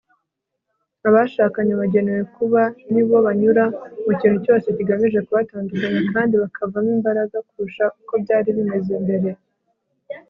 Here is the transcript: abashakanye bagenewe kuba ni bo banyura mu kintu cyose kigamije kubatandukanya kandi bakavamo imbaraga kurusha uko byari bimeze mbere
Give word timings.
abashakanye 1.07 1.73
bagenewe 1.81 2.21
kuba 2.35 2.61
ni 2.93 3.01
bo 3.07 3.17
banyura 3.25 3.63
mu 4.05 4.13
kintu 4.21 4.37
cyose 4.45 4.67
kigamije 4.77 5.19
kubatandukanya 5.25 6.01
kandi 6.13 6.33
bakavamo 6.41 6.89
imbaraga 6.97 7.37
kurusha 7.49 7.85
uko 8.01 8.13
byari 8.23 8.49
bimeze 8.57 8.93
mbere 9.03 9.29